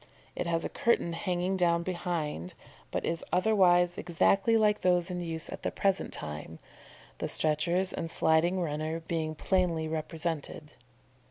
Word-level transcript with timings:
It 0.35 0.47
has 0.47 0.65
a 0.65 0.69
curtain 0.69 1.13
hanging 1.13 1.57
down 1.57 1.83
behind, 1.83 2.55
but 2.89 3.05
is 3.05 3.23
otherwise 3.31 3.99
exactly 3.99 4.57
like 4.57 4.81
those 4.81 5.11
in 5.11 5.21
use 5.21 5.47
at 5.51 5.61
the 5.61 5.69
present 5.69 6.11
time, 6.11 6.57
the 7.19 7.27
stretchers 7.27 7.93
and 7.93 8.09
sliding 8.09 8.59
runner 8.59 8.99
being 9.01 9.35
plainly 9.35 9.87
represented. 9.87 10.71